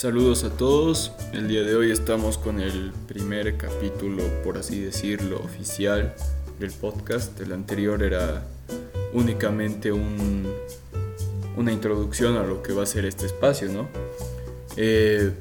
Saludos 0.00 0.44
a 0.44 0.48
todos, 0.48 1.12
el 1.34 1.46
día 1.46 1.62
de 1.62 1.76
hoy 1.76 1.90
estamos 1.90 2.38
con 2.38 2.58
el 2.58 2.90
primer 3.06 3.58
capítulo, 3.58 4.22
por 4.42 4.56
así 4.56 4.80
decirlo, 4.80 5.36
oficial 5.44 6.14
del 6.58 6.70
podcast. 6.70 7.38
El 7.38 7.52
anterior 7.52 8.02
era 8.02 8.42
únicamente 9.12 9.92
un, 9.92 10.50
una 11.54 11.70
introducción 11.70 12.38
a 12.38 12.44
lo 12.44 12.62
que 12.62 12.72
va 12.72 12.84
a 12.84 12.86
ser 12.86 13.04
este 13.04 13.26
espacio, 13.26 13.68
¿no? 13.68 13.88
Eh, 14.78 15.32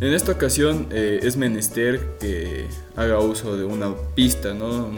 en 0.00 0.12
esta 0.12 0.32
ocasión 0.32 0.88
eh, 0.90 1.20
es 1.22 1.36
menester 1.36 2.00
que 2.18 2.66
haga 2.96 3.20
uso 3.20 3.56
de 3.56 3.62
una 3.62 3.94
pista, 4.16 4.52
¿no? 4.52 4.90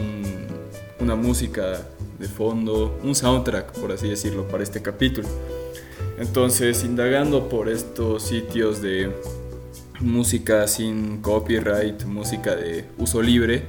una 0.99 1.15
música 1.15 1.87
de 2.19 2.27
fondo, 2.27 2.99
un 3.03 3.15
soundtrack, 3.15 3.73
por 3.79 3.91
así 3.91 4.09
decirlo, 4.09 4.47
para 4.47 4.63
este 4.63 4.81
capítulo. 4.81 5.27
Entonces, 6.17 6.83
indagando 6.83 7.49
por 7.49 7.67
estos 7.69 8.23
sitios 8.23 8.81
de 8.81 9.11
música 9.99 10.67
sin 10.67 11.21
copyright, 11.21 12.03
música 12.05 12.55
de 12.55 12.85
uso 12.97 13.21
libre, 13.21 13.63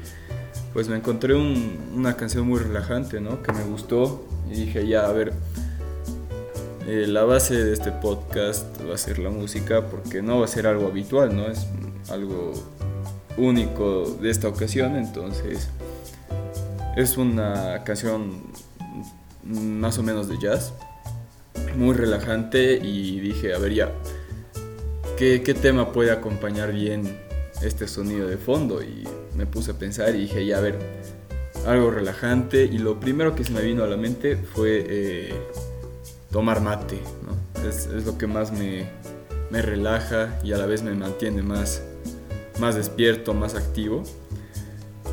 pues 0.73 0.89
me 0.89 0.97
encontré 0.97 1.35
una 1.35 2.17
canción 2.17 2.47
muy 2.47 2.61
relajante, 2.61 3.21
¿no? 3.21 3.43
Que 3.43 3.53
me 3.53 3.65
gustó 3.65 4.27
y 4.51 4.55
dije, 4.55 4.87
ya, 4.87 5.07
a 5.07 5.13
ver, 5.13 5.33
eh, 6.87 7.07
la 7.09 7.25
base 7.25 7.65
de 7.65 7.73
este 7.73 7.91
podcast 7.91 8.67
va 8.89 8.95
a 8.95 8.99
ser 8.99 9.19
la 9.19 9.31
música 9.31 9.87
porque 9.87 10.23
no 10.23 10.39
va 10.39 10.45
a 10.45 10.49
ser 10.49 10.67
algo 10.67 10.87
habitual, 10.87 11.35
¿no? 11.35 11.47
Es 11.47 11.67
algo 12.11 12.53
único 13.37 14.17
de 14.21 14.31
esta 14.31 14.49
ocasión, 14.49 14.97
entonces 14.97 15.69
es 16.97 17.19
una 17.19 17.85
canción 17.85 18.43
más 19.45 19.99
o 19.99 20.03
menos 20.03 20.29
de 20.29 20.39
jazz 20.39 20.73
muy 21.77 21.95
relajante 21.95 22.81
y 22.83 23.21
dije, 23.21 23.55
a 23.55 23.59
ver 23.59 23.75
ya, 23.75 23.93
¿qué, 25.19 25.39
tema 25.39 25.93
puede 25.93 26.11
acompañar 26.11 26.73
bien 26.73 27.19
este 27.63 27.87
sonido 27.87 28.27
de 28.27 28.39
fondo? 28.39 28.83
Y 28.83 29.05
me 29.37 29.47
puse 29.47 29.73
a 29.73 29.75
pensar 29.75 30.15
y 30.15 30.21
dije, 30.21 30.47
ya, 30.47 30.59
a 30.59 30.61
ver, 30.63 30.79
algo 31.67 31.91
relajante 31.91 32.65
y 32.65 32.79
lo 32.79 32.99
primero 32.99 33.35
que 33.35 33.45
se 33.45 33.53
me 33.53 33.61
vino 33.61 33.85
a 33.85 33.87
la 33.87 33.97
mente 33.97 34.37
fue 34.37 34.85
eh, 34.89 35.35
tomar 36.31 36.63
mate, 36.63 36.99
es, 37.69 37.89
lo 38.07 38.17
que 38.17 38.27
más 38.27 38.53
me, 38.53 38.89
relaja 39.51 40.39
y 40.43 40.53
a 40.53 40.59
la 40.59 40.67
vez 40.67 40.83
me 40.83 40.93
mantiene 40.93 41.43
más, 41.43 41.83
más 42.59 42.75
despierto, 42.75 43.35
más 43.35 43.55
activo. 43.55 44.03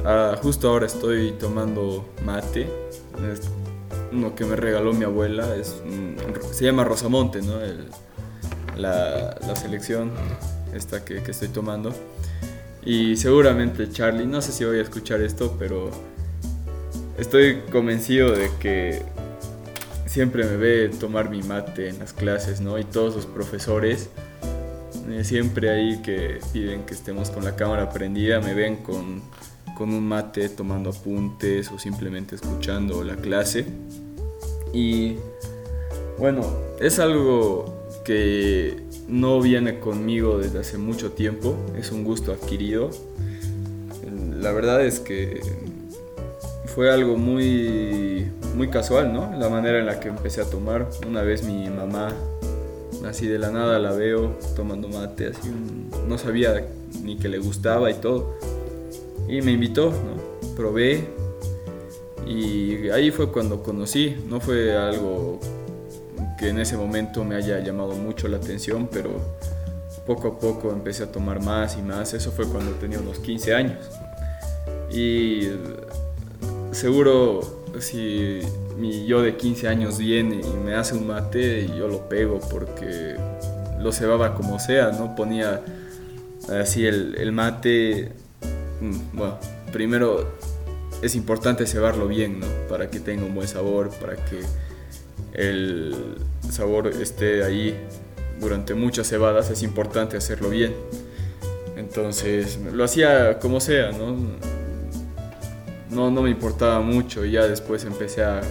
Ah, 0.05 0.37
justo 0.41 0.69
ahora 0.69 0.85
estoy 0.85 1.31
tomando 1.33 2.05
mate 2.25 2.67
uno 4.13 4.35
que 4.35 4.45
me 4.45 4.55
regaló 4.55 4.93
mi 4.93 5.03
abuela, 5.03 5.55
es, 5.55 5.75
se 6.51 6.65
llama 6.65 6.83
Rosamonte, 6.83 7.41
¿no? 7.41 7.59
la, 8.75 9.35
selección 9.55 10.11
esta 10.73 11.03
que, 11.03 11.17
estoy 11.17 11.49
tomando. 11.49 11.93
Y 12.85 13.15
seguramente 13.17 13.89
Charlie, 13.89 14.25
no 14.25 14.41
sé 14.41 14.51
si 14.51 14.65
voy 14.65 14.79
a 14.79 14.81
escuchar 14.81 15.21
esto, 15.21 15.55
pero 15.57 15.89
estoy 17.17 17.61
convencido 17.71 18.31
de 18.31 18.49
que 18.59 19.01
siempre 20.05 20.43
me 20.43 20.57
ve 20.57 20.89
tomar 20.99 21.29
mi 21.29 21.41
mate 21.41 21.89
en 21.89 21.99
las 21.99 22.13
clases, 22.13 22.61
¿no? 22.61 22.77
Y 22.77 22.83
todos 22.83 23.15
los 23.15 23.25
profesores, 23.25 24.09
eh, 25.09 25.23
siempre 25.23 25.69
ahí 25.69 26.01
que 26.01 26.39
piden 26.51 26.83
que 26.83 26.93
estemos 26.93 27.29
con 27.31 27.45
la 27.45 27.55
cámara 27.55 27.89
prendida, 27.89 28.41
me 28.41 28.53
ven 28.53 28.77
con, 28.77 29.21
con 29.77 29.93
un 29.93 30.07
mate 30.07 30.49
tomando 30.49 30.89
apuntes 30.91 31.71
o 31.71 31.79
simplemente 31.79 32.35
escuchando 32.35 33.03
la 33.03 33.15
clase. 33.15 33.65
Y 34.73 35.15
bueno, 36.17 36.41
es 36.79 36.99
algo 36.99 37.65
que 38.03 38.81
no 39.07 39.41
viene 39.41 39.79
conmigo 39.79 40.37
desde 40.37 40.59
hace 40.59 40.77
mucho 40.77 41.11
tiempo, 41.11 41.55
es 41.77 41.91
un 41.91 42.03
gusto 42.03 42.31
adquirido. 42.31 42.89
La 44.39 44.51
verdad 44.51 44.85
es 44.85 44.99
que 44.99 45.41
fue 46.65 46.91
algo 46.91 47.17
muy, 47.17 48.27
muy 48.55 48.69
casual, 48.69 49.13
¿no? 49.13 49.31
La 49.37 49.49
manera 49.49 49.79
en 49.79 49.85
la 49.85 49.99
que 49.99 50.09
empecé 50.09 50.41
a 50.41 50.45
tomar. 50.45 50.89
Una 51.07 51.21
vez 51.21 51.43
mi 51.43 51.69
mamá, 51.69 52.13
así 53.05 53.27
de 53.27 53.39
la 53.39 53.51
nada 53.51 53.79
la 53.79 53.93
veo 53.93 54.37
tomando 54.55 54.89
mate, 54.89 55.27
así 55.27 55.49
no 56.07 56.17
sabía 56.17 56.65
ni 57.03 57.17
que 57.17 57.29
le 57.29 57.37
gustaba 57.37 57.89
y 57.91 57.95
todo. 57.95 58.37
Y 59.27 59.41
me 59.41 59.51
invitó. 59.51 59.93
Probé, 60.55 61.07
y 62.27 62.89
ahí 62.89 63.11
fue 63.11 63.31
cuando 63.31 63.61
conocí, 63.63 64.15
no 64.27 64.39
fue 64.39 64.75
algo 64.77 65.39
que 66.37 66.49
en 66.49 66.59
ese 66.59 66.77
momento 66.77 67.23
me 67.23 67.35
haya 67.35 67.59
llamado 67.59 67.95
mucho 67.95 68.27
la 68.27 68.37
atención, 68.37 68.87
pero 68.91 69.11
poco 70.05 70.27
a 70.29 70.39
poco 70.39 70.71
empecé 70.71 71.03
a 71.03 71.11
tomar 71.11 71.41
más 71.41 71.77
y 71.77 71.81
más. 71.81 72.13
Eso 72.13 72.31
fue 72.31 72.45
cuando 72.45 72.71
tenía 72.73 72.99
unos 72.99 73.19
15 73.19 73.53
años. 73.53 73.77
Y 74.91 75.49
seguro 76.71 77.63
si 77.79 78.39
mi 78.77 79.05
yo 79.05 79.21
de 79.21 79.35
15 79.35 79.67
años 79.67 79.97
viene 79.97 80.41
y 80.41 80.65
me 80.65 80.75
hace 80.75 80.95
un 80.95 81.07
mate, 81.07 81.67
yo 81.67 81.87
lo 81.87 82.07
pego 82.07 82.39
porque 82.51 83.15
lo 83.79 83.91
cebaba 83.91 84.35
como 84.35 84.59
sea, 84.59 84.91
¿no? 84.91 85.15
Ponía 85.15 85.61
así 86.49 86.85
el, 86.85 87.31
mate, 87.31 88.11
bueno, 89.13 89.37
primero 89.71 90.27
es 91.01 91.15
importante 91.15 91.65
cebarlo 91.65 92.07
bien, 92.07 92.39
¿no? 92.39 92.47
Para 92.69 92.89
que 92.89 92.99
tenga 92.99 93.25
un 93.25 93.35
buen 93.35 93.47
sabor, 93.47 93.89
para 93.89 94.15
que 94.15 94.41
el 95.33 95.95
sabor 96.49 96.87
esté 96.87 97.43
ahí 97.43 97.77
durante 98.39 98.73
muchas 98.73 99.07
cebadas, 99.07 99.49
es 99.49 99.63
importante 99.63 100.17
hacerlo 100.17 100.49
bien. 100.49 100.73
Entonces 101.75 102.59
lo 102.71 102.83
hacía 102.83 103.39
como 103.39 103.59
sea, 103.59 103.91
¿no? 103.91 104.15
No, 105.89 106.09
no 106.09 106.21
me 106.21 106.29
importaba 106.29 106.81
mucho 106.81 107.25
y 107.25 107.31
ya 107.31 107.47
después 107.47 107.85
empecé 107.85 108.23
a 108.23 108.41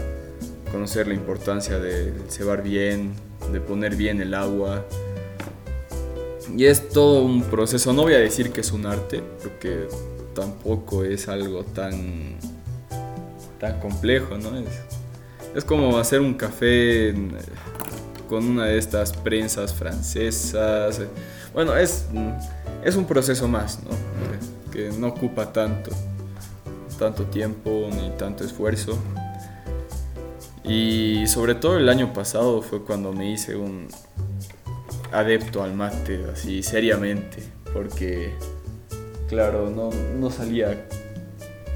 conocer 0.71 1.09
la 1.09 1.15
importancia 1.15 1.79
de 1.79 2.13
cebar 2.29 2.63
bien, 2.63 3.13
de 3.53 3.61
poner 3.61 3.97
bien 3.97 4.21
el 4.21 4.35
agua. 4.35 4.85
Y 6.57 6.67
es 6.67 6.91
todo 6.91 7.23
un 7.23 7.43
proceso, 7.43 7.93
no 7.93 8.03
voy 8.03 8.15
a 8.15 8.19
decir 8.19 8.53
que 8.53 8.61
es 8.61 8.73
un 8.73 8.85
arte, 8.85 9.23
porque 9.43 9.89
tampoco 10.35 11.03
es 11.03 11.29
algo 11.29 11.65
tan, 11.65 12.37
tan 13.59 13.81
complejo, 13.81 14.37
¿no? 14.37 14.59
Es, 14.59 14.69
es 15.55 15.65
como 15.65 15.97
hacer 15.99 16.21
un 16.21 16.35
café 16.35 17.15
con 18.29 18.45
una 18.45 18.67
de 18.67 18.79
estas 18.79 19.13
prensas 19.13 19.73
francesas. 19.73 21.01
Bueno, 21.55 21.77
es, 21.77 22.07
es 22.85 22.97
un 22.97 23.07
proceso 23.07 23.49
más, 23.49 23.81
¿no? 23.83 23.91
Que 24.71 24.91
no 24.91 25.09
ocupa 25.09 25.53
tanto, 25.53 25.91
tanto 26.99 27.25
tiempo 27.25 27.89
ni 27.95 28.11
tanto 28.19 28.45
esfuerzo. 28.45 28.99
Y 30.65 31.27
sobre 31.27 31.55
todo 31.55 31.77
el 31.77 31.89
año 31.89 32.13
pasado 32.13 32.63
fue 32.63 32.83
cuando 32.83 33.13
me 33.13 33.31
hice 33.31 33.57
un 33.57 33.89
adepto 35.13 35.63
al 35.63 35.75
mate, 35.75 36.25
así 36.33 36.63
seriamente, 36.63 37.43
porque 37.73 38.33
claro, 39.29 39.71
no, 39.71 39.91
no 40.19 40.31
salía 40.31 40.87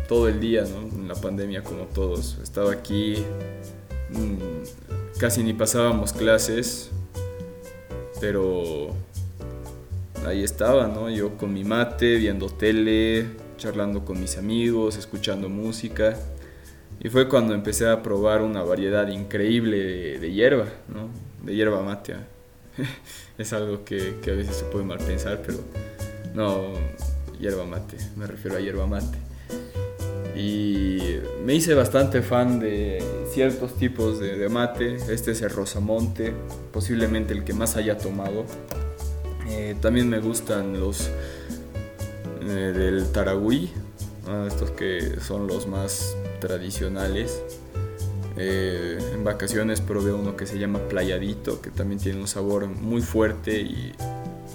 todo 0.08 0.28
el 0.28 0.40
día, 0.40 0.62
¿no? 0.62 0.88
En 0.88 1.08
la 1.08 1.14
pandemia 1.14 1.62
como 1.62 1.84
todos. 1.84 2.38
Estaba 2.42 2.72
aquí, 2.72 3.16
mm, 4.10 5.18
casi 5.18 5.42
ni 5.42 5.52
pasábamos 5.52 6.12
clases, 6.12 6.90
pero 8.20 8.94
ahí 10.26 10.42
estaba, 10.42 10.86
¿no? 10.86 11.10
Yo 11.10 11.36
con 11.36 11.52
mi 11.52 11.64
mate, 11.64 12.16
viendo 12.16 12.48
tele, 12.48 13.26
charlando 13.58 14.04
con 14.04 14.20
mis 14.20 14.38
amigos, 14.38 14.96
escuchando 14.96 15.48
música. 15.48 16.16
Y 17.00 17.08
fue 17.08 17.28
cuando 17.28 17.54
empecé 17.54 17.88
a 17.88 18.02
probar 18.02 18.42
una 18.42 18.62
variedad 18.62 19.06
increíble 19.08 20.18
de, 20.18 20.32
hierba, 20.32 20.66
¿no? 20.88 21.08
De 21.44 21.54
hierba 21.54 21.82
mate. 21.82 22.14
es 23.38 23.52
algo 23.52 23.84
que, 23.84 24.16
que 24.22 24.30
a 24.30 24.34
veces 24.34 24.56
se 24.56 24.64
puede 24.64 24.84
mal 24.84 24.98
pensar, 24.98 25.42
pero 25.44 25.58
no, 26.34 26.74
hierba 27.38 27.64
mate, 27.64 27.96
me 28.16 28.26
refiero 28.26 28.56
a 28.56 28.60
hierba 28.60 28.86
mate. 28.86 29.18
Y 30.36 31.16
me 31.44 31.54
hice 31.54 31.72
bastante 31.74 32.20
fan 32.20 32.60
de 32.60 33.02
ciertos 33.30 33.74
tipos 33.76 34.20
de, 34.20 34.48
mate. 34.50 34.96
Este 35.08 35.30
es 35.30 35.40
el 35.40 35.48
Rosamonte, 35.48 36.34
posiblemente 36.72 37.32
el 37.32 37.42
que 37.42 37.54
más 37.54 37.76
haya 37.76 37.96
tomado. 37.96 38.44
Eh, 39.48 39.76
también 39.80 40.10
me 40.10 40.20
gustan 40.20 40.78
los 40.78 41.08
eh, 42.42 42.44
del 42.44 43.10
Taragüí, 43.12 43.70
estos 44.46 44.72
que 44.72 45.20
son 45.20 45.46
los 45.46 45.66
más 45.66 46.14
tradicionales. 46.40 47.40
Eh, 48.38 48.98
en 49.14 49.24
vacaciones 49.24 49.80
probé 49.80 50.12
uno 50.12 50.36
que 50.36 50.46
se 50.46 50.58
llama 50.58 50.80
Playadito, 50.88 51.62
que 51.62 51.70
también 51.70 52.00
tiene 52.00 52.20
un 52.20 52.28
sabor 52.28 52.66
muy 52.66 53.00
fuerte 53.00 53.60
y 53.60 53.92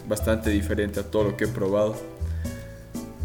bastante 0.08 0.52
diferente 0.52 1.00
a 1.00 1.04
todo 1.04 1.24
lo 1.24 1.38
que 1.38 1.46
he 1.46 1.48
probado. 1.48 1.96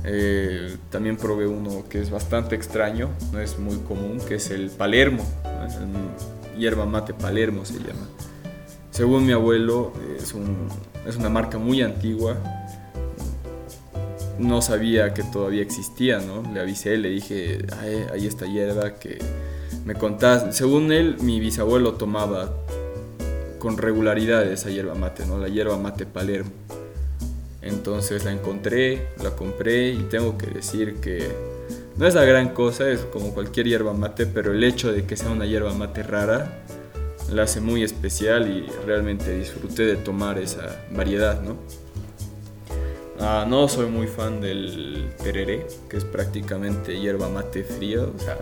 Eh, 0.05 0.77
también 0.91 1.17
probé 1.17 1.47
uno 1.47 1.85
que 1.89 2.01
es 2.01 2.11
bastante 2.11 2.55
extraño, 2.55 3.11
no 3.33 3.41
es 3.41 3.59
muy 3.59 3.77
común, 3.79 4.21
que 4.27 4.37
es 4.37 4.51
el 4.51 4.71
Palermo, 4.71 5.25
hierba 6.57 6.87
mate 6.87 7.13
Palermo 7.13 7.65
se 7.65 7.75
llama. 7.75 8.09
Según 8.91 9.27
mi 9.27 9.33
abuelo, 9.33 9.93
es 10.17 10.33
un, 10.33 10.69
es 11.07 11.17
una 11.17 11.29
marca 11.29 11.59
muy 11.59 11.83
antigua. 11.83 12.37
No 14.39 14.63
sabía 14.63 15.13
que 15.13 15.23
todavía 15.23 15.63
existía, 15.63 16.19
¿no? 16.21 16.43
Le 16.53 16.61
avisé, 16.61 16.97
le 16.97 17.11
dije, 17.11 17.59
ahí 18.13 18.27
está 18.27 18.47
hierba 18.47 18.95
que 18.95 19.19
me 19.87 19.95
contás. 19.95 20.55
Según 20.55 20.93
él, 20.93 21.17
mi 21.21 21.41
bisabuelo 21.41 21.95
tomaba 21.95 22.53
con 23.59 23.79
regularidad 23.79 24.45
esa 24.45 24.69
hierba 24.69 24.95
mate, 24.95 25.25
¿no? 25.25 25.39
La 25.39 25.49
hierba 25.49 25.79
mate 25.79 26.05
Palermo. 26.05 26.51
Entonces 27.63 28.25
la 28.25 28.33
encontré, 28.33 29.09
la 29.23 29.31
compré 29.31 29.91
y 29.91 30.03
tengo 30.11 30.37
que 30.37 30.49
decir 30.49 30.97
que 30.97 31.27
no 31.97 32.07
es 32.07 32.15
la 32.15 32.25
gran 32.25 32.51
cosa, 32.51 32.91
es 32.91 33.01
como 33.01 33.33
cualquier 33.33 33.67
hierba 33.67 33.93
mate, 33.93 34.27
pero 34.27 34.53
el 34.53 34.63
hecho 34.63 34.93
de 34.93 35.07
que 35.07 35.17
sea 35.17 35.31
una 35.31 35.47
hierba 35.47 35.73
mate 35.73 36.03
rara 36.03 36.63
la 37.33 37.45
hace 37.45 37.61
muy 37.61 37.83
especial 37.83 38.49
y 38.49 38.67
realmente 38.85 39.37
disfruté 39.37 39.85
de 39.85 39.97
tomar 39.97 40.39
esa 40.39 40.85
variedad, 40.93 41.41
¿no? 41.43 41.57
Ah, 43.19 43.47
no 43.49 43.67
soy 43.67 43.87
muy 43.87 44.07
fan 44.07 44.41
del 44.41 45.11
tereré, 45.23 45.67
que 45.89 45.97
es 45.97 46.05
prácticamente 46.05 47.01
hierba 47.01 47.29
mate 47.29 47.65
fría, 47.65 48.03
o 48.03 48.19
sea, 48.19 48.37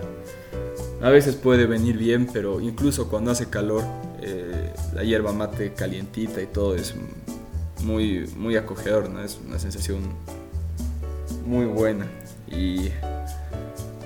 a 1.05 1.11
veces 1.11 1.35
puede 1.35 1.67
venir 1.67 1.99
bien, 1.99 2.27
pero 2.33 2.63
incluso 2.63 3.11
cuando 3.11 3.31
hace 3.31 3.51
calor, 3.51 3.85
eh, 4.23 4.73
la 4.95 5.05
hierba 5.05 5.35
mate 5.35 5.75
calientita 5.75 6.41
y 6.41 6.47
todo 6.47 6.75
es 6.75 6.95
muy, 7.83 8.27
muy 8.39 8.57
acogedor, 8.57 9.11
¿no? 9.11 9.23
Es 9.23 9.39
una 9.47 9.59
sensación 9.59 10.01
muy 11.45 11.67
buena. 11.67 12.07
Y 12.51 12.89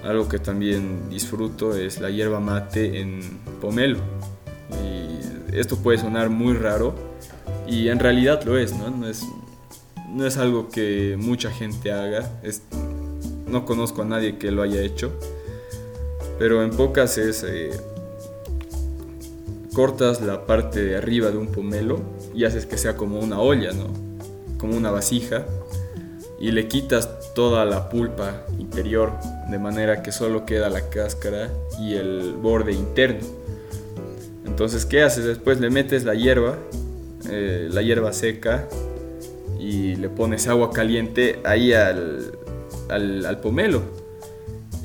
algo 0.05 0.29
que 0.29 0.41
también 0.41 1.09
disfruto 1.09 1.77
es 1.77 2.01
la 2.01 2.11
hierba 2.11 2.41
mate 2.41 3.01
en 3.01 3.21
pomelo. 3.61 4.01
Esto 5.53 5.77
puede 5.77 5.99
sonar 5.99 6.31
muy 6.31 6.55
raro 6.55 6.97
y 7.69 7.89
en 7.91 8.01
realidad 8.01 8.43
lo 8.43 8.59
es, 8.59 8.75
¿no? 8.75 9.09
Es, 9.09 9.23
no 10.09 10.27
es 10.27 10.37
algo 10.37 10.69
que 10.69 11.17
mucha 11.17 11.53
gente 11.53 11.93
haga. 11.93 12.29
No 13.47 13.65
conozco 13.65 14.03
a 14.03 14.05
nadie 14.05 14.37
que 14.37 14.51
lo 14.51 14.63
haya 14.63 14.83
hecho. 14.83 15.13
Pero 16.39 16.63
en 16.63 16.71
pocas 16.71 17.19
es... 17.19 17.45
Eh, 17.45 17.71
cortas 19.75 20.21
la 20.21 20.45
parte 20.45 20.83
de 20.83 20.97
arriba 20.97 21.31
de 21.31 21.37
un 21.37 21.53
pomelo 21.53 22.01
y 22.35 22.45
haces 22.45 22.67
que 22.67 22.77
sea 22.77 22.97
como 22.97 23.21
una 23.21 23.39
olla, 23.39 23.71
¿no? 23.73 23.87
Como 24.59 24.77
una 24.77 24.91
vasija 24.91 25.47
y 26.41 26.51
le 26.53 26.69
quitas 26.69 27.33
toda 27.35 27.65
la 27.65 27.89
pulpa 27.89 28.45
interior 28.59 29.13
de 29.49 29.59
manera 29.59 30.03
que 30.03 30.13
solo 30.13 30.47
queda 30.47 30.69
la 30.69 30.89
cáscara 30.89 31.51
y 31.81 31.95
el 31.95 32.35
borde 32.41 32.73
interno. 32.73 33.27
Entonces, 34.45 34.85
¿qué 34.87 35.03
haces? 35.03 35.25
Después 35.25 35.61
le 35.61 35.71
metes 35.71 36.05
la 36.05 36.15
hierba, 36.15 36.59
eh, 37.31 37.69
la 37.71 37.83
hierba 37.83 38.13
seca 38.13 38.69
y 39.59 39.97
le 39.97 40.09
pones 40.09 40.49
agua 40.49 40.73
caliente 40.73 41.41
ahí 41.45 41.73
al, 41.73 42.33
al, 42.89 43.41
pomelo 43.41 43.83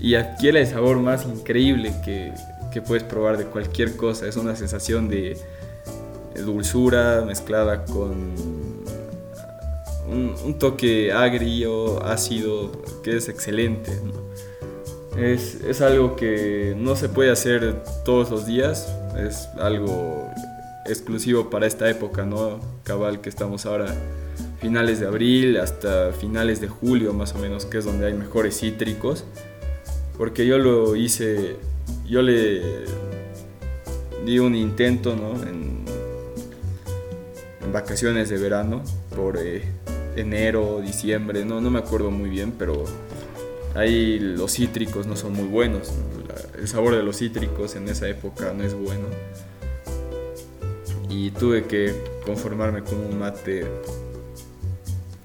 y 0.04 0.16
adquiere 0.16 0.60
el 0.60 0.68
sabor 0.68 1.00
más 1.00 1.26
increíble 1.26 1.94
que, 2.04 2.34
que 2.74 2.82
puedes 2.82 3.04
probar 3.04 3.38
de 3.38 3.46
cualquier 3.46 3.96
cosa. 3.96 4.28
Es 4.28 4.36
una 4.36 4.54
sensación 4.58 5.08
de 5.08 5.38
dulzura 6.46 7.24
mezclada 7.26 7.86
con 7.86 8.34
un, 10.12 10.60
toque 10.60 11.14
agrio, 11.14 12.04
ácido, 12.04 12.84
que 13.02 13.16
es 13.16 13.30
excelente. 13.30 13.92
Es, 15.18 15.62
es, 15.62 15.80
algo 15.80 16.18
que 16.18 16.76
no 16.78 16.98
se 16.98 17.08
puede 17.08 17.32
hacer 17.32 17.82
todos 18.04 18.30
los 18.30 18.46
días, 18.46 18.94
es 19.18 19.48
algo 19.58 20.30
exclusivo 20.86 21.50
para 21.50 21.66
esta 21.66 21.90
época, 21.90 22.26
¿no? 22.26 22.60
Cabal, 22.84 23.22
que 23.22 23.30
estamos 23.30 23.66
ahora 23.66 23.96
finales 24.60 25.00
de 25.00 25.08
abril 25.08 25.58
hasta 25.58 26.12
finales 26.12 26.60
de 26.60 26.68
julio 26.68 27.14
más 27.14 27.34
o 27.36 27.38
menos, 27.38 27.66
que 27.66 27.78
es 27.78 27.86
donde 27.86 28.08
hay 28.08 28.14
mejores 28.14 28.60
cítricos. 28.60 29.24
Porque 30.18 30.46
yo 30.46 30.58
lo 30.58 30.96
hice, 30.96 31.56
yo 32.08 32.22
le 32.22 32.62
di 34.26 34.40
un 34.40 34.56
intento, 34.56 35.16
¿no? 35.16 35.42
En, 35.44 35.74
vacaciones 37.72 38.30
de 38.30 38.38
verano 38.38 38.84
por... 39.16 39.38
Eh, 39.38 39.64
enero, 40.16 40.82
diciembre, 40.82 41.46
no, 41.46 41.62
no 41.62 41.70
me 41.70 41.80
acuerdo 41.80 42.12
muy 42.12 42.30
bien, 42.30 42.54
pero 42.58 42.86
ahí 43.76 44.20
los 44.20 44.54
cítricos 44.54 45.08
no 45.08 45.16
son 45.16 45.34
muy 45.34 45.48
buenos. 45.48 45.92
El 46.58 46.68
sabor 46.68 46.96
de 46.96 47.04
los 47.04 47.18
cítricos 47.18 47.76
en 47.76 47.90
esa 47.90 48.08
época 48.08 48.54
no 48.54 48.64
es 48.64 48.74
bueno. 48.74 49.08
Y 51.10 51.32
tuve 51.32 51.66
que 51.66 51.94
conformarme 52.26 52.84
con 52.84 53.00
un 53.00 53.20
mate 53.20 53.66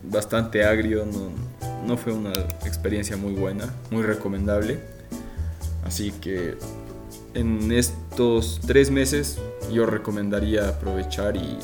bastante 0.02 0.64
agrio, 0.64 1.06
no, 1.06 1.30
no 1.88 1.96
fue 1.96 2.12
una 2.12 2.32
experiencia 2.66 3.16
muy 3.16 3.32
buena, 3.32 3.64
muy 3.90 4.02
recomendable. 4.02 4.78
Así 5.86 6.12
que 6.12 6.54
en 7.32 7.72
estos 7.72 8.60
tres 8.66 8.90
meses 8.90 9.38
yo 9.72 9.86
recomendaría 9.86 10.68
aprovechar 10.68 11.36
y 11.36 11.58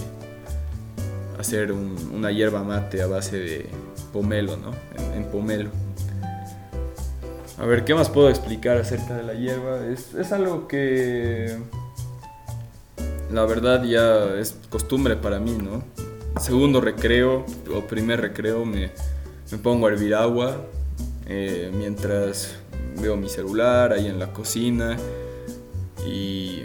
hacer 1.39 1.73
una 1.73 2.33
hierba 2.33 2.65
mate 2.65 3.03
a 3.03 3.07
base 3.07 3.39
de 3.39 3.67
pomelo, 4.15 4.57
¿no? 4.57 4.73
En, 5.15 5.25
pomelo. 5.27 5.69
A 7.59 7.67
ver, 7.67 7.85
¿qué 7.85 7.95
más 7.95 8.09
puedo 8.09 8.31
explicar 8.31 8.79
acerca 8.79 9.15
de 9.17 9.25
la 9.25 9.35
hierba? 9.35 9.87
Es, 9.87 10.15
es, 10.15 10.33
algo 10.33 10.67
que 10.69 11.59
la 13.31 13.45
verdad 13.45 13.85
ya 13.85 14.39
es 14.39 14.57
costumbre 14.71 15.17
para 15.17 15.39
mí, 15.39 15.53
¿no? 15.53 15.85
Segundo 16.41 16.81
recreo 16.81 17.45
o 17.75 17.83
primer 17.83 18.23
recreo 18.23 18.65
me, 18.65 18.91
me 19.51 19.59
pongo 19.59 19.87
a 19.87 19.91
hervir 19.91 20.15
agua 20.15 20.67
eh, 21.27 21.71
mientras 21.75 22.57
veo 23.01 23.17
mi 23.17 23.29
celular 23.29 23.93
ahí 23.93 24.07
en 24.07 24.19
la 24.19 24.33
cocina 24.33 24.97
y 26.07 26.65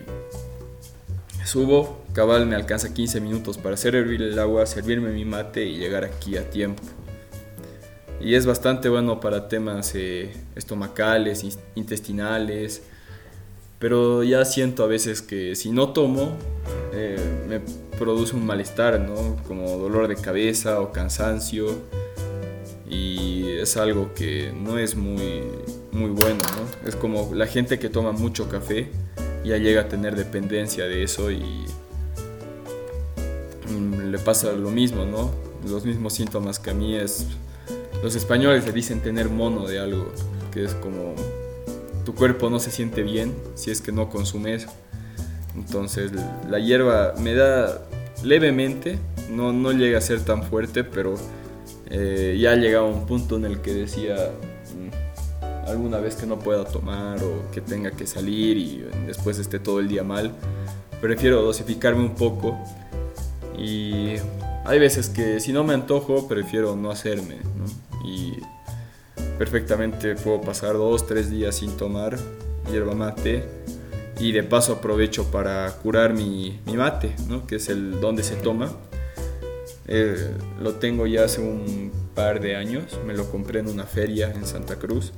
subo 1.45 1.99
Cabal 2.13 2.47
me 2.47 2.55
alcanza 2.55 2.93
15 2.93 3.21
minutos 3.21 3.57
para 3.57 3.75
hacer 3.75 3.95
hervir 3.95 4.21
el 4.23 4.39
agua, 4.39 4.65
servirme 4.65 5.11
mi 5.11 5.25
mate 5.25 5.65
y 5.65 5.77
llegar 5.77 6.03
aquí 6.03 6.37
a 6.37 6.49
tiempo. 6.49 6.81
Y 8.19 8.33
es 8.33 8.45
bastante 8.45 8.89
bueno 8.89 9.19
para 9.19 9.47
temas 9.47 9.93
eh, 9.95 10.33
estomacales, 10.55 11.45
intestinales, 11.75 12.81
pero 13.77 14.23
ya 14.23 14.43
siento 14.43 14.83
a 14.83 14.87
veces 14.87 15.21
que 15.21 15.55
si 15.55 15.71
no 15.71 15.93
tomo 15.93 16.35
eh, 16.93 17.17
me 17.47 17.61
produce 17.97 18.35
un 18.35 18.45
malestar, 18.45 18.99
¿no? 18.99 19.37
Como 19.47 19.77
dolor 19.77 20.07
de 20.07 20.15
cabeza 20.15 20.81
o 20.81 20.91
cansancio 20.91 21.67
y 22.89 23.51
es 23.51 23.77
algo 23.77 24.13
que 24.13 24.51
no 24.51 24.79
es 24.79 24.95
muy, 24.95 25.43
muy 25.91 26.09
bueno, 26.09 26.39
¿no? 26.55 26.87
Es 26.87 26.95
como 26.95 27.33
la 27.33 27.45
gente 27.45 27.77
que 27.77 27.89
toma 27.89 28.11
mucho 28.11 28.49
café 28.49 28.89
ya 29.43 29.57
llega 29.57 29.81
a 29.81 29.87
tener 29.87 30.15
dependencia 30.15 30.85
de 30.85 31.03
eso 31.03 31.31
y 31.31 31.65
le 34.09 34.17
pasa 34.19 34.51
lo 34.51 34.71
mismo, 34.71 35.05
¿no? 35.05 35.31
Los 35.69 35.85
mismos 35.85 36.13
síntomas 36.13 36.59
que 36.59 36.71
a 36.71 36.73
mí 36.73 36.95
es... 36.95 37.27
Los 38.03 38.15
españoles 38.15 38.65
le 38.65 38.71
dicen 38.71 39.01
tener 39.01 39.29
mono 39.29 39.67
de 39.67 39.79
algo, 39.79 40.11
que 40.51 40.63
es 40.63 40.73
como 40.75 41.15
tu 42.05 42.15
cuerpo 42.15 42.49
no 42.49 42.59
se 42.59 42.71
siente 42.71 43.03
bien 43.03 43.35
si 43.55 43.71
es 43.71 43.81
que 43.81 43.91
no 43.91 44.09
consumes. 44.09 44.67
Entonces 45.55 46.11
la 46.49 46.59
hierba 46.59 47.13
me 47.19 47.35
da 47.35 47.85
levemente, 48.23 48.97
no, 49.29 49.53
no 49.53 49.73
llega 49.73 49.97
a 49.97 50.01
ser 50.01 50.21
tan 50.21 50.43
fuerte, 50.43 50.83
pero 50.83 51.15
eh, 51.89 52.37
ya 52.39 52.51
ha 52.51 52.55
llegado 52.55 52.85
a 52.85 52.89
un 52.89 53.05
punto 53.05 53.37
en 53.37 53.45
el 53.45 53.61
que 53.61 53.73
decía 53.73 54.31
mm, 54.75 55.69
alguna 55.69 55.99
vez 55.99 56.15
que 56.15 56.25
no 56.25 56.39
pueda 56.39 56.65
tomar 56.65 57.23
o 57.23 57.51
que 57.51 57.61
tenga 57.61 57.91
que 57.91 58.05
salir 58.07 58.57
y 58.57 58.85
después 59.07 59.37
esté 59.39 59.59
todo 59.59 59.79
el 59.79 59.87
día 59.87 60.03
mal, 60.03 60.31
prefiero 61.01 61.41
dosificarme 61.41 62.01
un 62.01 62.15
poco 62.15 62.57
y 63.57 64.15
hay 64.65 64.79
veces 64.79 65.09
que 65.09 65.39
si 65.39 65.51
no 65.51 65.63
me 65.63 65.73
antojo, 65.73 66.27
prefiero 66.27 66.75
no 66.75 66.91
hacerme. 66.91 67.37
Y 68.05 68.33
perfectamente 69.37 70.15
puedo 70.15 70.41
pasar 70.41 70.73
dos, 70.73 71.07
tres 71.07 71.29
días 71.29 71.55
sin 71.55 71.75
tomar 71.75 72.17
hierba 72.71 72.93
mate. 72.93 73.43
Y 74.19 74.31
de 74.31 74.43
paso 74.43 74.73
aprovecho 74.73 75.31
para 75.31 75.71
curar 75.81 76.13
mi, 76.13 76.59
mate, 76.65 77.15
que 77.47 77.55
es 77.55 77.69
el 77.69 77.99
donde 77.99 78.23
se 78.23 78.35
toma. 78.35 78.69
Eh, 79.91 80.29
lo 80.61 80.75
tengo 80.75 81.07
ya 81.07 81.25
hace 81.25 81.41
un 81.41 81.91
par 82.13 82.39
de 82.39 82.55
años, 82.55 82.99
me 83.05 83.13
lo 83.13 83.29
compré 83.29 83.59
en 83.59 83.67
una 83.67 83.85
feria 83.85 84.31
en 84.31 84.45
Santa 84.45 84.77
Cruz. 84.77 85.11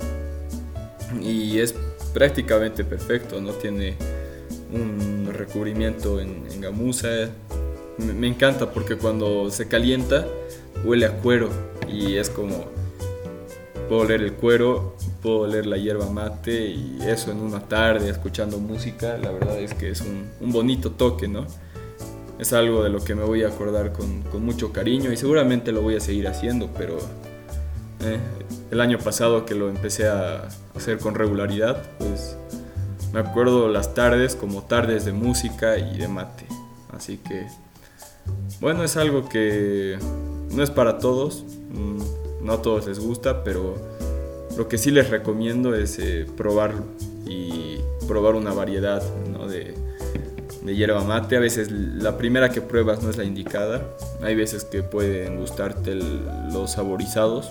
Y 1.20 1.58
es 1.58 1.74
prácticamente 2.14 2.82
perfecto, 2.82 3.40
no 3.40 3.52
tiene 3.52 3.96
un 4.72 5.30
recubrimiento 5.30 6.20
en, 6.20 6.46
en 6.50 6.60
gamuza, 6.62 7.28
me, 7.98 8.26
encanta 8.26 8.70
porque 8.70 8.96
cuando 8.96 9.50
se 9.50 9.68
calienta 9.68 10.26
huele 10.84 11.06
a 11.06 11.12
cuero. 11.18 11.50
Y 11.88 12.16
es 12.16 12.30
como 12.30 12.64
puedo 13.88 14.02
oler 14.02 14.22
el 14.22 14.32
cuero, 14.32 14.96
puedo 15.20 15.40
oler 15.40 15.66
la 15.66 15.76
hierba 15.76 16.08
mate 16.08 16.68
y 16.70 16.98
eso 17.06 17.30
en 17.30 17.38
una 17.38 17.60
tarde 17.68 18.08
escuchando 18.08 18.58
música, 18.58 19.18
la 19.18 19.30
verdad 19.30 19.58
es 19.60 19.74
que 19.74 19.90
es 19.90 20.00
un, 20.00 20.52
bonito 20.52 20.92
toque, 20.92 21.28
¿no? 21.28 21.46
Es 22.42 22.52
algo 22.52 22.82
de 22.82 22.90
lo 22.90 23.02
que 23.02 23.14
me 23.14 23.22
voy 23.22 23.44
a 23.44 23.48
acordar 23.48 23.92
con, 23.92 24.22
con 24.22 24.44
mucho 24.44 24.72
cariño 24.72 25.12
y 25.12 25.16
seguramente 25.16 25.72
lo 25.72 25.82
voy 25.82 25.96
a 25.96 26.00
seguir 26.00 26.28
haciendo, 26.28 26.68
pero 26.76 26.98
eh, 28.04 28.18
el 28.70 28.80
año 28.80 28.98
pasado 28.98 29.46
que 29.46 29.54
lo 29.54 29.68
empecé 29.68 30.08
a 30.08 30.48
hacer 30.74 30.98
con 30.98 31.14
regularidad, 31.14 31.82
pues 31.98 32.36
me 33.12 33.20
acuerdo 33.20 33.68
las 33.68 33.94
tardes 33.94 34.34
como 34.34 34.62
tardes 34.62 35.04
de 35.04 35.12
música 35.12 35.78
y 35.78 35.98
de 35.98 36.08
mate. 36.08 36.46
Así 36.92 37.18
que, 37.18 37.46
bueno, 38.60 38.82
es 38.82 38.96
algo 38.96 39.28
que 39.28 39.98
no 40.50 40.62
es 40.62 40.70
para 40.70 40.98
todos, 40.98 41.44
mm, 41.72 42.44
no 42.44 42.52
a 42.54 42.62
todos 42.62 42.86
les 42.88 42.98
gusta, 42.98 43.44
pero 43.44 43.76
lo 44.56 44.68
que 44.68 44.78
sí 44.78 44.90
les 44.90 45.10
recomiendo 45.10 45.74
es 45.74 45.98
eh, 45.98 46.26
probarlo 46.36 46.84
y 47.26 47.78
probar 48.08 48.34
una 48.34 48.52
variedad 48.52 49.02
de, 49.48 49.74
de 50.64 50.74
hierba 50.74 51.02
mate. 51.04 51.36
A 51.36 51.40
veces 51.40 51.70
la 51.70 52.16
primera 52.16 52.50
que 52.50 52.60
pruebas 52.60 53.02
no 53.02 53.10
es 53.10 53.16
la 53.16 53.24
indicada. 53.24 53.82
Hay 54.22 54.34
veces 54.34 54.64
que 54.64 54.82
pueden 54.82 55.38
gustarte 55.38 55.94
los 56.52 56.72
saborizados. 56.72 57.50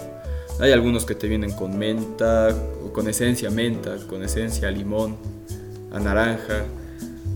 Hay 0.59 0.71
algunos 0.71 1.05
que 1.05 1.15
te 1.15 1.27
vienen 1.27 1.51
con 1.53 1.77
menta, 1.77 2.49
o 2.85 2.93
con 2.93 3.07
esencia 3.07 3.49
menta, 3.49 3.95
con 4.07 4.23
esencia 4.23 4.69
limón, 4.69 5.17
a 5.91 5.99
naranja. 5.99 6.65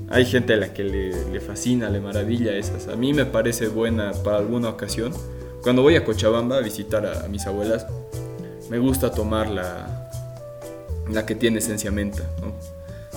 Hay 0.09 0.25
gente 0.25 0.53
a 0.53 0.57
la 0.57 0.73
que 0.73 0.83
le, 0.83 1.39
fascina, 1.39 1.89
le 1.89 1.99
maravilla 1.99 2.55
esas. 2.55 2.87
A 2.87 2.95
mí 2.95 3.13
me 3.13 3.25
parece 3.25 3.67
buena 3.67 4.11
para 4.11 4.37
alguna 4.37 4.69
ocasión. 4.69 5.11
Cuando 5.63 5.81
voy 5.81 5.95
a 5.95 6.05
Cochabamba 6.05 6.57
a 6.57 6.61
visitar 6.61 7.05
a, 7.05 7.27
mis 7.27 7.47
abuelas, 7.47 7.87
me 8.69 8.77
gusta 8.77 9.11
tomar 9.11 9.49
la, 9.49 10.11
la 11.11 11.25
que 11.25 11.33
tiene 11.33 11.57
esencia 11.57 11.89
menta. 11.91 12.23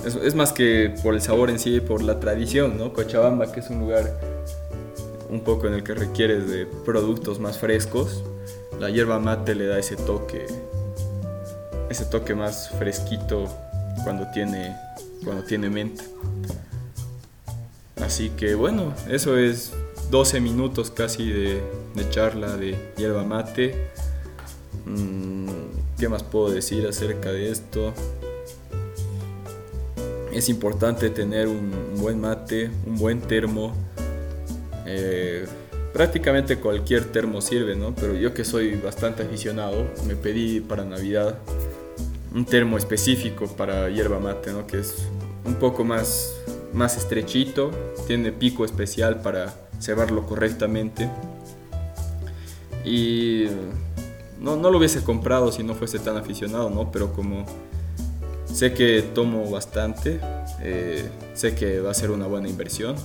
Es, 0.05 0.33
más 0.33 0.53
que 0.53 0.93
por 1.03 1.13
el 1.13 1.21
sabor 1.21 1.49
en 1.49 1.59
sí, 1.59 1.81
por 1.81 2.01
la 2.01 2.19
tradición, 2.19 2.77
¿no? 2.77 2.93
Cochabamba, 2.93 3.51
que 3.51 3.59
es 3.59 3.69
un 3.69 3.79
lugar 3.79 4.19
un 5.29 5.41
poco 5.41 5.67
en 5.67 5.73
el 5.73 5.83
que 5.83 5.93
requieres 5.93 6.49
de 6.49 6.65
productos 6.85 7.39
más 7.39 7.57
frescos, 7.57 8.23
la 8.79 8.89
hierba 8.89 9.19
mate 9.19 9.55
le 9.55 9.67
da 9.67 9.77
ese 9.77 9.97
toque, 9.97 10.47
ese 11.89 12.05
toque 12.05 12.33
más 12.33 12.69
fresquito 12.69 13.45
cuando 14.03 14.25
tiene, 14.33 14.75
cuando 15.23 15.43
tiene 15.43 15.69
menta. 15.69 16.03
Así 18.01 18.29
que 18.29 18.55
bueno, 18.55 18.93
eso 19.09 19.37
es 19.37 19.73
12 20.09 20.39
minutos 20.39 20.91
casi 20.91 21.29
de, 21.29 21.61
charla 22.09 22.55
de 22.55 22.77
hierba 22.97 23.23
mate. 23.23 23.75
Mm, 24.85 25.49
¿Qué 25.99 26.07
más 26.07 26.23
puedo 26.23 26.49
decir 26.49 26.87
acerca 26.87 27.31
de 27.31 27.51
esto? 27.51 27.93
Es 30.31 30.47
importante 30.49 31.09
tener 31.09 31.47
un, 31.47 31.71
buen 31.97 32.19
mate, 32.19 32.69
un 32.85 32.97
buen 32.97 33.21
termo. 33.21 33.73
Eh, 34.85 35.45
prácticamente 35.93 36.57
cualquier 36.57 37.05
termo 37.05 37.41
sirve, 37.41 37.75
¿no? 37.75 37.95
Pero 37.95 38.13
yo 38.15 38.33
que 38.33 38.45
soy 38.45 38.75
bastante 38.75 39.23
aficionado, 39.23 39.87
me 40.07 40.15
pedí 40.15 40.59
para 40.59 40.85
Navidad 40.85 41.39
un 42.33 42.45
termo 42.45 42.77
específico 42.77 43.47
para 43.47 43.89
hierba 43.89 44.19
mate, 44.19 44.51
¿no? 44.51 44.67
Que 44.67 44.79
es 44.79 45.07
un 45.45 45.55
poco 45.55 45.83
más, 45.83 46.35
más 46.73 46.95
estrechito, 46.97 47.71
tiene 48.07 48.31
pico 48.31 48.65
especial 48.65 49.21
para 49.21 49.53
cebarlo 49.79 50.25
correctamente. 50.25 51.09
Y 52.85 53.47
no, 54.39 54.55
no 54.55 54.69
lo 54.69 54.77
hubiese 54.77 55.03
comprado 55.03 55.51
si 55.51 55.63
no 55.63 55.73
fuese 55.73 55.99
tan 55.99 56.17
aficionado, 56.17 56.69
¿no? 56.69 56.91
Pero 56.91 57.13
como 57.13 57.45
Sé 58.53 58.73
que 58.73 59.01
tomo 59.13 59.49
bastante, 59.49 60.19
eh, 60.61 61.07
sé 61.33 61.55
que 61.55 61.79
va 61.79 61.91
a 61.91 61.93
ser 61.93 62.11
una 62.11 62.27
buena 62.27 62.49
inversión. 62.49 62.95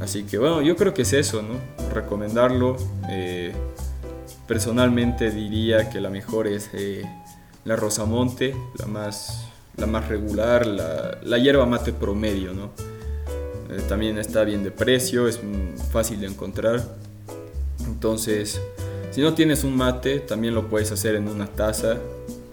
Así 0.00 0.22
que 0.22 0.38
bueno, 0.38 0.62
yo 0.62 0.76
creo 0.76 0.94
que 0.94 1.02
es 1.02 1.12
eso, 1.12 1.42
¿no? 1.42 1.58
Recomendarlo. 1.92 2.76
Eh, 3.10 3.52
personalmente 4.46 5.30
diría 5.30 5.90
que 5.90 6.00
la 6.00 6.10
mejor 6.10 6.46
es 6.46 6.70
eh, 6.72 7.04
la 7.64 7.76
Rosamonte, 7.76 8.54
la 8.78 8.86
más, 8.86 9.46
la 9.76 9.86
más 9.86 10.08
regular, 10.08 10.66
la, 10.66 11.18
la 11.22 11.38
hierba 11.38 11.66
mate 11.66 11.92
promedio, 11.92 12.54
¿no? 12.54 12.70
también 13.88 14.18
está 14.18 14.42
bien 14.42 14.64
de 14.64 14.72
precio, 14.72 15.28
es 15.28 15.38
fácil 15.92 16.18
de 16.18 16.26
encontrar. 16.26 16.82
Entonces, 17.86 18.60
si 19.12 19.20
no 19.20 19.34
tienes 19.34 19.62
un 19.62 19.76
mate, 19.76 20.18
también 20.18 20.56
lo 20.56 20.68
puedes 20.68 20.90
hacer 20.90 21.14
en 21.14 21.28
una 21.28 21.46
taza 21.46 21.98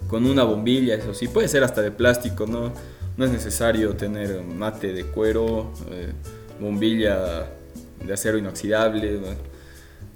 con 0.07 0.25
una 0.25 0.43
bombilla, 0.43 0.95
eso 0.95 1.13
sí, 1.13 1.27
puede 1.27 1.47
ser 1.47 1.63
hasta 1.63 1.81
de 1.81 1.91
plástico, 1.91 2.45
no, 2.45 2.73
no 3.17 3.25
es 3.25 3.31
necesario 3.31 3.95
tener 3.95 4.41
mate 4.43 4.93
de 4.93 5.05
cuero, 5.05 5.71
eh, 5.91 6.11
bombilla 6.59 7.47
de 8.03 8.13
acero 8.13 8.37
inoxidable, 8.37 9.19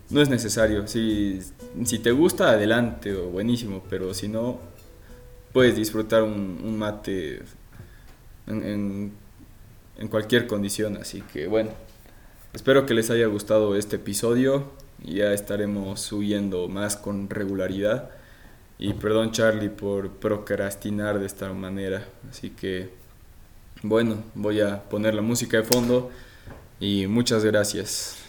no, 0.09 0.21
es 0.21 0.29
necesario. 0.29 0.87
Si, 0.87 1.39
si 1.85 1.99
te 1.99 2.11
gusta, 2.11 2.51
adelante, 2.51 3.13
o 3.13 3.29
buenísimo, 3.29 3.83
pero 3.89 4.13
si 4.13 4.27
no, 4.27 4.59
puedes 5.53 5.75
disfrutar 5.75 6.23
un, 6.23 6.77
mate 6.77 7.41
en, 8.47 9.13
en 9.97 10.07
cualquier 10.09 10.47
condición, 10.47 10.97
así 10.97 11.21
que 11.33 11.47
bueno. 11.47 11.71
Espero 12.53 12.85
que 12.85 12.93
les 12.93 13.09
haya 13.09 13.27
gustado 13.27 13.77
este 13.77 13.95
episodio. 13.95 14.71
Ya 15.01 15.31
estaremos 15.31 16.01
subiendo 16.01 16.67
más 16.67 16.97
con 16.97 17.29
regularidad. 17.29 18.11
Y 18.81 18.93
perdón 18.93 19.31
Charlie 19.31 19.69
por 19.69 20.09
procrastinar 20.09 21.19
de 21.19 21.27
esta 21.27 21.53
manera. 21.53 22.03
Así 22.27 22.49
que, 22.49 22.89
bueno, 23.83 24.23
voy 24.33 24.59
a 24.59 24.81
poner 24.81 25.13
la 25.13 25.21
música 25.21 25.57
de 25.57 25.63
fondo 25.63 26.09
y 26.79 27.05
muchas 27.05 27.45
gracias. 27.45 28.20